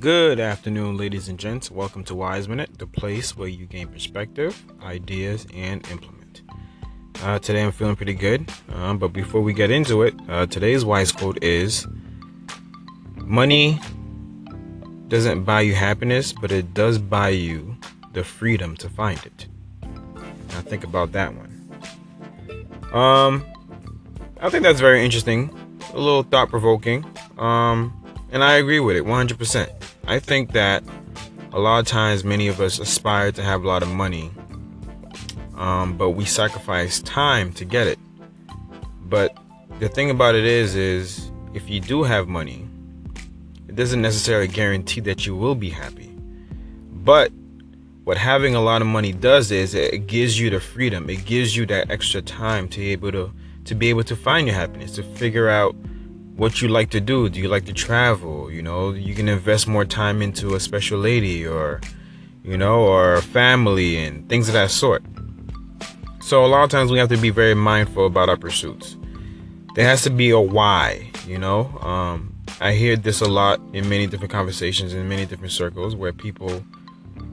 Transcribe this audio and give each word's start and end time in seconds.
Good 0.00 0.40
afternoon, 0.40 0.96
ladies 0.96 1.28
and 1.28 1.38
gents. 1.38 1.70
Welcome 1.70 2.04
to 2.04 2.14
Wise 2.14 2.48
Minute, 2.48 2.78
the 2.78 2.86
place 2.86 3.36
where 3.36 3.48
you 3.48 3.66
gain 3.66 3.86
perspective, 3.88 4.64
ideas, 4.82 5.46
and 5.54 5.86
implement. 5.90 6.40
Uh, 7.22 7.38
today 7.38 7.62
I'm 7.62 7.70
feeling 7.70 7.96
pretty 7.96 8.14
good, 8.14 8.50
um, 8.72 8.96
but 8.96 9.08
before 9.08 9.42
we 9.42 9.52
get 9.52 9.70
into 9.70 10.00
it, 10.00 10.14
uh, 10.26 10.46
today's 10.46 10.86
wise 10.86 11.12
quote 11.12 11.44
is 11.44 11.86
Money 13.16 13.78
doesn't 15.08 15.44
buy 15.44 15.60
you 15.60 15.74
happiness, 15.74 16.32
but 16.32 16.50
it 16.50 16.72
does 16.72 16.96
buy 16.96 17.28
you 17.28 17.76
the 18.14 18.24
freedom 18.24 18.78
to 18.78 18.88
find 18.88 19.22
it. 19.26 19.48
Now, 19.82 20.62
think 20.62 20.82
about 20.82 21.12
that 21.12 21.34
one. 21.34 21.70
Um, 22.94 23.44
I 24.40 24.48
think 24.48 24.62
that's 24.62 24.80
very 24.80 25.04
interesting, 25.04 25.54
a 25.92 25.98
little 25.98 26.22
thought 26.22 26.48
provoking, 26.48 27.04
um, 27.36 27.92
and 28.32 28.42
I 28.42 28.54
agree 28.54 28.80
with 28.80 28.96
it 28.96 29.04
100%. 29.04 29.79
I 30.10 30.18
think 30.18 30.50
that 30.54 30.82
a 31.52 31.60
lot 31.60 31.78
of 31.78 31.86
times 31.86 32.24
many 32.24 32.48
of 32.48 32.60
us 32.60 32.80
aspire 32.80 33.30
to 33.30 33.44
have 33.44 33.62
a 33.62 33.68
lot 33.68 33.84
of 33.84 33.88
money, 33.88 34.32
um, 35.54 35.96
but 35.96 36.10
we 36.10 36.24
sacrifice 36.24 37.00
time 37.02 37.52
to 37.52 37.64
get 37.64 37.86
it. 37.86 37.96
But 39.04 39.38
the 39.78 39.88
thing 39.88 40.10
about 40.10 40.34
it 40.34 40.44
is, 40.44 40.74
is 40.74 41.30
if 41.54 41.70
you 41.70 41.78
do 41.78 42.02
have 42.02 42.26
money, 42.26 42.66
it 43.68 43.76
doesn't 43.76 44.02
necessarily 44.02 44.48
guarantee 44.48 45.00
that 45.02 45.26
you 45.26 45.36
will 45.36 45.54
be 45.54 45.70
happy. 45.70 46.12
But 46.90 47.30
what 48.02 48.18
having 48.18 48.56
a 48.56 48.60
lot 48.60 48.82
of 48.82 48.88
money 48.88 49.12
does 49.12 49.52
is 49.52 49.76
it 49.76 50.08
gives 50.08 50.40
you 50.40 50.50
the 50.50 50.58
freedom. 50.58 51.08
It 51.08 51.24
gives 51.24 51.56
you 51.56 51.66
that 51.66 51.88
extra 51.88 52.20
time 52.20 52.66
to 52.70 52.80
be 52.80 52.90
able 52.90 53.12
to 53.12 53.30
to 53.66 53.74
be 53.76 53.90
able 53.90 54.02
to 54.02 54.16
find 54.16 54.48
your 54.48 54.56
happiness, 54.56 54.90
to 54.96 55.04
figure 55.04 55.48
out 55.48 55.76
what 56.40 56.62
you 56.62 56.68
like 56.68 56.88
to 56.88 57.02
do. 57.02 57.28
Do 57.28 57.38
you 57.38 57.48
like 57.48 57.66
to 57.66 57.74
travel? 57.74 58.50
You 58.50 58.62
know, 58.62 58.92
you 58.92 59.14
can 59.14 59.28
invest 59.28 59.68
more 59.68 59.84
time 59.84 60.22
into 60.22 60.54
a 60.54 60.60
special 60.60 60.98
lady 60.98 61.46
or, 61.46 61.82
you 62.42 62.56
know, 62.56 62.80
or 62.80 63.20
family 63.20 63.98
and 63.98 64.26
things 64.26 64.48
of 64.48 64.54
that 64.54 64.70
sort. 64.70 65.02
So 66.22 66.42
a 66.42 66.48
lot 66.48 66.64
of 66.64 66.70
times 66.70 66.90
we 66.90 66.96
have 66.96 67.10
to 67.10 67.18
be 67.18 67.28
very 67.28 67.52
mindful 67.52 68.06
about 68.06 68.30
our 68.30 68.38
pursuits. 68.38 68.96
There 69.74 69.84
has 69.84 70.00
to 70.04 70.10
be 70.10 70.30
a 70.30 70.40
why, 70.40 71.10
you 71.26 71.36
know. 71.36 71.78
Um, 71.82 72.34
I 72.58 72.72
hear 72.72 72.96
this 72.96 73.20
a 73.20 73.28
lot 73.28 73.60
in 73.74 73.86
many 73.90 74.06
different 74.06 74.32
conversations 74.32 74.94
in 74.94 75.06
many 75.10 75.26
different 75.26 75.52
circles 75.52 75.94
where 75.94 76.14
people 76.14 76.64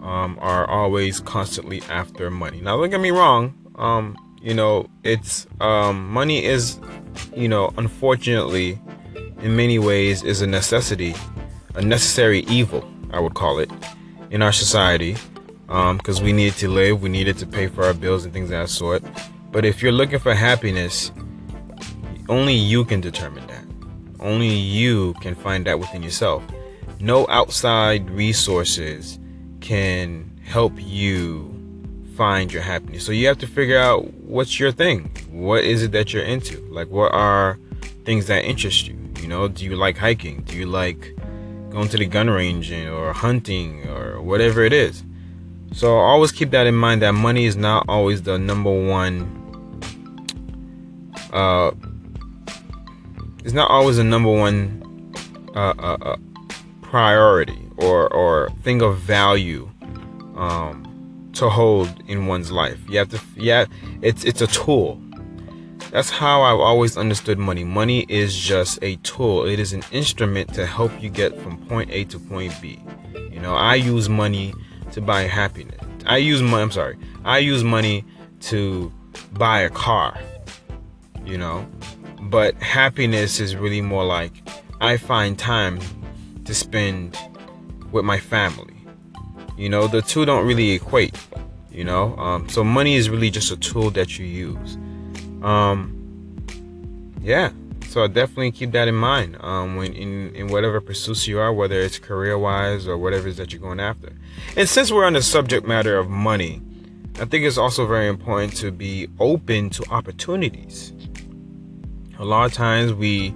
um, 0.01 0.37
are 0.41 0.69
always 0.69 1.21
constantly 1.21 1.81
after 1.83 2.29
money. 2.29 2.59
Now, 2.59 2.75
don't 2.75 2.89
get 2.89 2.99
me 2.99 3.11
wrong. 3.11 3.53
Um, 3.75 4.17
you 4.41 4.53
know, 4.53 4.89
it's 5.05 5.47
um, 5.61 6.09
money 6.09 6.43
is, 6.43 6.77
you 7.33 7.47
know, 7.47 7.73
unfortunately 7.77 8.81
in 9.41 9.55
many 9.55 9.79
ways 9.79 10.23
is 10.23 10.41
a 10.41 10.47
necessity, 10.47 11.15
a 11.75 11.81
necessary 11.81 12.39
evil, 12.41 12.87
I 13.11 13.19
would 13.19 13.33
call 13.33 13.59
it, 13.59 13.71
in 14.31 14.41
our 14.41 14.51
society. 14.51 15.15
Because 15.67 16.19
um, 16.19 16.25
we 16.25 16.31
needed 16.31 16.57
to 16.59 16.69
live, 16.69 17.01
we 17.01 17.09
needed 17.09 17.37
to 17.39 17.45
pay 17.45 17.67
for 17.67 17.83
our 17.83 17.93
bills 17.93 18.23
and 18.23 18.33
things 18.33 18.45
of 18.45 18.51
that 18.51 18.69
sort. 18.69 19.03
But 19.51 19.65
if 19.65 19.81
you're 19.81 19.91
looking 19.91 20.19
for 20.19 20.33
happiness, 20.33 21.11
only 22.29 22.53
you 22.53 22.85
can 22.85 23.01
determine 23.01 23.45
that. 23.47 23.65
Only 24.19 24.49
you 24.49 25.13
can 25.15 25.35
find 25.35 25.65
that 25.65 25.79
within 25.79 26.03
yourself. 26.03 26.43
No 26.99 27.27
outside 27.27 28.09
resources 28.09 29.19
can 29.59 30.39
help 30.43 30.73
you 30.77 31.53
find 32.15 32.51
your 32.51 32.63
happiness. 32.63 33.05
So 33.05 33.11
you 33.11 33.27
have 33.27 33.37
to 33.39 33.47
figure 33.47 33.77
out 33.77 34.11
what's 34.13 34.59
your 34.59 34.71
thing. 34.71 35.11
What 35.29 35.63
is 35.63 35.83
it 35.83 35.91
that 35.91 36.13
you're 36.13 36.23
into? 36.23 36.61
Like, 36.71 36.89
what 36.89 37.13
are 37.13 37.59
things 38.05 38.27
that 38.27 38.43
interest 38.43 38.87
you? 38.87 38.96
You 39.27 39.33
know, 39.33 39.49
do 39.49 39.65
you 39.65 39.75
like 39.75 39.97
hiking? 39.97 40.43
Do 40.43 40.55
you 40.55 40.67
like 40.67 41.13
going 41.69 41.89
to 41.89 41.97
the 41.97 42.05
gun 42.05 42.29
range 42.29 42.71
or 42.71 43.11
hunting 43.11 43.85
or 43.89 44.21
whatever 44.21 44.63
it 44.63 44.71
is? 44.71 45.03
So 45.73 45.97
always 45.97 46.31
keep 46.31 46.51
that 46.51 46.65
in 46.65 46.75
mind 46.75 47.01
that 47.01 47.11
money 47.11 47.43
is 47.43 47.57
not 47.57 47.83
always 47.89 48.21
the 48.21 48.39
number 48.39 48.71
one 48.71 49.27
uh 51.33 51.71
it's 53.43 53.53
not 53.53 53.69
always 53.69 53.97
a 53.97 54.03
number 54.05 54.31
one 54.31 55.11
uh, 55.57 55.73
uh, 55.77 55.97
uh, 56.01 56.17
priority 56.81 57.61
or 57.75 58.07
or 58.13 58.49
thing 58.63 58.81
of 58.81 58.97
value 58.97 59.69
um 60.37 61.29
to 61.33 61.49
hold 61.49 62.01
in 62.07 62.27
one's 62.27 62.49
life. 62.49 62.79
You 62.87 62.99
have 62.99 63.09
to 63.09 63.19
yeah, 63.35 63.65
it's 64.01 64.23
it's 64.23 64.39
a 64.39 64.47
tool. 64.47 65.01
That's 65.91 66.09
how 66.09 66.41
I've 66.41 66.59
always 66.59 66.97
understood 66.97 67.39
money. 67.39 67.63
Money 67.63 68.05
is 68.09 68.35
just 68.37 68.79
a 68.81 68.97
tool. 68.97 69.45
It 69.45 69.59
is 69.59 69.71
an 69.71 69.83
instrument 69.91 70.53
to 70.55 70.65
help 70.65 70.91
you 71.01 71.09
get 71.09 71.39
from 71.41 71.57
point 71.67 71.89
A 71.91 72.03
to 72.05 72.19
point 72.19 72.53
B. 72.61 72.79
You 73.31 73.39
know, 73.39 73.55
I 73.55 73.75
use 73.75 74.09
money 74.09 74.53
to 74.91 75.01
buy 75.01 75.21
happiness. 75.21 75.79
I 76.05 76.17
use 76.17 76.41
money, 76.41 76.63
I'm 76.63 76.71
sorry. 76.71 76.97
I 77.23 77.37
use 77.39 77.63
money 77.63 78.03
to 78.41 78.91
buy 79.33 79.61
a 79.61 79.69
car. 79.69 80.19
You 81.25 81.37
know, 81.37 81.67
but 82.21 82.55
happiness 82.55 83.39
is 83.39 83.55
really 83.55 83.81
more 83.81 84.03
like 84.03 84.33
I 84.81 84.97
find 84.97 85.39
time 85.39 85.79
to 86.45 86.53
spend 86.53 87.17
with 87.91 88.03
my 88.05 88.19
family. 88.19 88.75
You 89.57 89.69
know, 89.69 89.87
the 89.87 90.01
two 90.01 90.25
don't 90.25 90.45
really 90.45 90.71
equate. 90.71 91.15
You 91.71 91.83
know, 91.83 92.15
um, 92.17 92.49
so 92.49 92.63
money 92.63 92.95
is 92.95 93.09
really 93.09 93.29
just 93.29 93.51
a 93.51 93.57
tool 93.57 93.89
that 93.91 94.17
you 94.19 94.25
use. 94.25 94.77
Um, 95.43 95.93
yeah, 97.21 97.51
so 97.87 98.07
definitely 98.07 98.51
keep 98.51 98.71
that 98.71 98.87
in 98.87 98.95
mind 98.95 99.37
um, 99.39 99.75
when 99.75 99.93
in, 99.93 100.35
in 100.35 100.47
whatever 100.49 100.81
pursuits 100.81 101.27
you 101.27 101.39
are, 101.39 101.53
whether 101.53 101.79
it's 101.79 101.97
career 101.97 102.37
wise 102.37 102.87
or 102.87 102.97
whatever 102.97 103.27
it 103.27 103.31
is 103.31 103.37
that 103.37 103.51
you're 103.51 103.61
going 103.61 103.79
after. 103.79 104.13
And 104.55 104.67
since 104.67 104.91
we're 104.91 105.05
on 105.05 105.13
the 105.13 105.21
subject 105.21 105.67
matter 105.67 105.97
of 105.97 106.09
money, 106.09 106.61
I 107.19 107.25
think 107.25 107.45
it's 107.45 107.57
also 107.57 107.87
very 107.87 108.07
important 108.07 108.55
to 108.57 108.71
be 108.71 109.07
open 109.19 109.69
to 109.71 109.83
opportunities. 109.89 110.93
A 112.19 112.25
lot 112.25 112.45
of 112.45 112.53
times 112.53 112.93
we, 112.93 113.33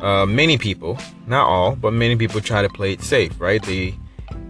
uh, 0.00 0.26
many 0.26 0.58
people, 0.58 0.98
not 1.26 1.46
all, 1.46 1.76
but 1.76 1.92
many 1.92 2.16
people 2.16 2.40
try 2.40 2.62
to 2.62 2.68
play 2.68 2.92
it 2.92 3.02
safe, 3.02 3.40
right? 3.40 3.62
They 3.62 3.94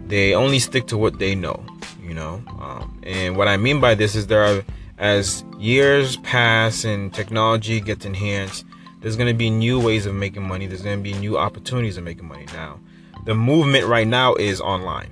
they 0.07 0.35
only 0.35 0.59
stick 0.59 0.89
to 0.89 0.99
what 0.99 1.21
they 1.21 1.37
know, 1.37 1.65
you 2.03 2.15
know. 2.15 2.43
Um, 2.59 3.01
and 3.05 3.37
what 3.37 3.47
I 3.47 3.57
mean 3.57 3.79
by 3.79 3.95
this 3.95 4.17
is 4.17 4.27
there 4.27 4.43
are 4.43 4.65
as 5.01 5.45
years 5.59 6.19
pass 6.19 6.85
and 6.85 7.13
technology 7.13 7.81
gets 7.81 8.05
enhanced, 8.05 8.67
there's 9.01 9.17
going 9.17 9.29
to 9.29 9.37
be 9.37 9.49
new 9.49 9.81
ways 9.81 10.05
of 10.05 10.15
making 10.15 10.47
money. 10.47 10.67
There's 10.67 10.83
going 10.83 10.99
to 10.99 11.03
be 11.03 11.15
new 11.15 11.39
opportunities 11.39 11.97
of 11.97 12.05
making 12.05 12.29
money 12.29 12.45
now. 12.53 12.79
The 13.25 13.35
movement 13.35 13.87
right 13.87 14.07
now 14.07 14.35
is 14.35 14.61
online. 14.61 15.11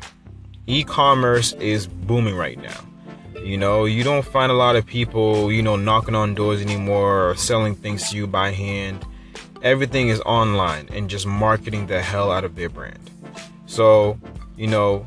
E-commerce 0.67 1.55
is 1.55 1.87
booming 1.87 2.37
right 2.37 2.61
now. 2.61 2.81
You 3.43 3.57
know, 3.57 3.87
you 3.87 4.05
don't 4.05 4.25
find 4.25 4.53
a 4.53 4.55
lot 4.55 4.77
of 4.77 4.85
people, 4.85 5.51
you 5.51 5.63
know, 5.63 5.77
knocking 5.77 6.15
on 6.15 6.35
doors 6.35 6.61
anymore 6.61 7.31
or 7.31 7.35
selling 7.35 7.75
things 7.75 8.11
to 8.11 8.17
you 8.17 8.27
by 8.27 8.51
hand. 8.51 9.07
Everything 9.63 10.09
is 10.09 10.21
online 10.21 10.89
and 10.93 11.09
just 11.09 11.27
marketing 11.27 11.87
the 11.87 12.03
hell 12.03 12.31
out 12.31 12.45
of 12.45 12.57
their 12.57 12.69
brand. 12.69 13.11
So, 13.65 14.19
you 14.57 14.67
know, 14.67 15.07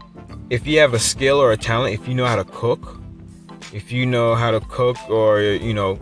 if 0.50 0.66
you 0.66 0.80
have 0.80 0.96
a 0.96 1.00
skill 1.00 1.40
or 1.40 1.52
a 1.52 1.58
talent, 1.58 1.94
if 1.94 2.08
you 2.08 2.16
know 2.16 2.26
how 2.26 2.38
to 2.38 2.46
cook, 2.46 3.01
if 3.74 3.92
you 3.92 4.06
know 4.06 4.36
how 4.36 4.52
to 4.52 4.60
cook 4.62 4.98
or 5.10 5.42
you 5.42 5.74
know 5.74 6.00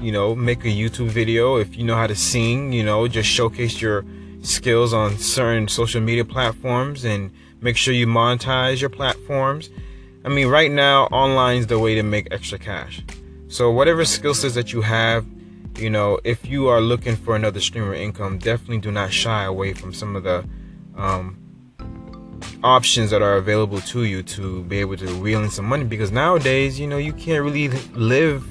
you 0.00 0.12
know 0.12 0.34
make 0.34 0.64
a 0.64 0.68
youtube 0.68 1.08
video 1.08 1.56
if 1.56 1.76
you 1.76 1.84
know 1.84 1.96
how 1.96 2.06
to 2.06 2.14
sing 2.14 2.72
you 2.72 2.82
know 2.82 3.06
just 3.08 3.28
showcase 3.28 3.80
your 3.80 4.04
skills 4.42 4.92
on 4.92 5.18
certain 5.18 5.68
social 5.68 6.00
media 6.00 6.24
platforms 6.24 7.04
and 7.04 7.30
make 7.60 7.76
sure 7.76 7.92
you 7.94 8.06
monetize 8.06 8.80
your 8.80 8.90
platforms. 8.90 9.70
I 10.24 10.28
mean 10.28 10.48
right 10.48 10.70
now 10.70 11.04
online 11.06 11.58
is 11.58 11.66
the 11.66 11.78
way 11.78 11.94
to 11.94 12.02
make 12.02 12.28
extra 12.30 12.58
cash. 12.58 13.02
So 13.48 13.70
whatever 13.70 14.04
skill 14.04 14.34
sets 14.34 14.54
that 14.54 14.72
you 14.72 14.82
have 14.82 15.26
you 15.76 15.90
know 15.90 16.18
if 16.24 16.46
you 16.46 16.68
are 16.68 16.80
looking 16.80 17.16
for 17.16 17.36
another 17.36 17.60
stream 17.60 17.84
of 17.84 17.94
income 17.94 18.38
definitely 18.38 18.78
do 18.78 18.90
not 18.90 19.12
shy 19.12 19.44
away 19.44 19.72
from 19.72 19.92
some 19.92 20.16
of 20.16 20.24
the 20.24 20.44
um, 20.96 21.38
options 22.64 23.10
that 23.10 23.22
are 23.22 23.36
available 23.36 23.80
to 23.80 24.04
you 24.04 24.22
to 24.22 24.62
be 24.64 24.78
able 24.78 24.96
to 24.96 25.06
reel 25.14 25.42
in 25.42 25.50
some 25.50 25.64
money 25.64 25.84
because 25.84 26.10
nowadays 26.10 26.78
you 26.78 26.86
know 26.86 26.96
you 26.96 27.12
can't 27.12 27.44
really 27.44 27.68
live 27.94 28.44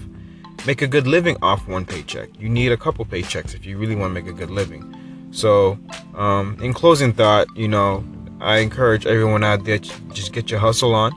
make 0.65 0.81
a 0.81 0.88
good 0.88 1.07
living 1.07 1.38
off 1.42 1.68
one 1.68 1.86
paycheck. 1.86 2.30
You 2.39 2.50
need 2.50 2.71
a 2.71 2.77
couple 2.77 3.06
paychecks 3.06 3.54
if 3.54 3.65
you 3.65 3.77
really 3.77 3.95
want 3.95 4.12
to 4.12 4.21
make 4.21 4.30
a 4.30 4.33
good 4.33 4.50
living. 4.50 5.30
So 5.31 5.77
um, 6.15 6.57
in 6.62 6.74
closing 6.74 7.13
thought 7.13 7.48
you 7.56 7.68
know 7.68 8.04
i 8.39 8.57
encourage 8.57 9.07
everyone 9.07 9.44
out 9.44 9.63
there 9.63 9.80
just 9.80 10.31
get 10.31 10.50
your 10.50 10.60
hustle 10.60 10.95
on. 10.95 11.12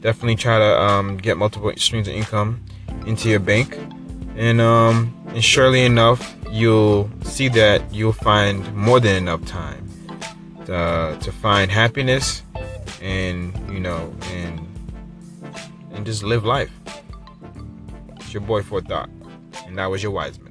Definitely 0.00 0.36
try 0.36 0.58
to 0.58 0.80
um, 0.80 1.16
get 1.16 1.36
multiple 1.36 1.72
streams 1.76 2.06
of 2.08 2.14
income 2.14 2.62
into 3.06 3.28
your 3.28 3.40
bank. 3.40 3.78
And 4.36 4.60
um, 4.60 5.14
and 5.28 5.44
surely 5.44 5.84
enough 5.84 6.36
you'll 6.50 7.10
see 7.22 7.48
that 7.48 7.82
you'll 7.92 8.12
find 8.12 8.72
more 8.74 9.00
than 9.00 9.16
enough 9.16 9.44
time 9.44 9.87
uh, 10.68 11.16
to 11.16 11.32
find 11.32 11.70
happiness 11.70 12.42
and 13.00 13.52
you 13.72 13.80
know 13.80 14.14
and 14.32 14.60
and 15.92 16.06
just 16.06 16.22
live 16.22 16.44
life. 16.44 16.70
It's 18.16 18.32
your 18.32 18.42
boy 18.42 18.62
for 18.62 18.80
thought, 18.80 19.08
and 19.66 19.78
that 19.78 19.86
was 19.86 20.02
your 20.02 20.12
wise 20.12 20.38
man. 20.38 20.47